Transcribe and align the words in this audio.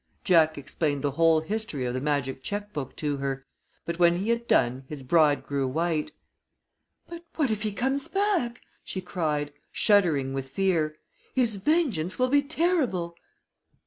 Jack 0.23 0.57
explained 0.57 1.03
the 1.03 1.11
whole 1.11 1.41
history 1.41 1.85
of 1.85 1.93
the 1.93 2.01
magic 2.01 2.41
check 2.41 2.73
book 2.73 2.95
to 2.95 3.17
her, 3.17 3.45
but 3.85 3.99
when 3.99 4.17
he 4.17 4.29
had 4.29 4.47
done, 4.47 4.83
his 4.87 5.03
bride 5.03 5.45
grew 5.45 5.67
white. 5.67 6.11
"But 7.07 7.23
what 7.35 7.51
if 7.51 7.61
he 7.61 7.71
comes 7.71 8.07
back?" 8.07 8.61
she 8.83 8.99
cried, 8.99 9.53
shuddering 9.71 10.33
with 10.33 10.47
fear. 10.49 10.95
"His 11.35 11.57
vengeance 11.57 12.17
will 12.17 12.29
be 12.29 12.41
terrible." 12.41 13.15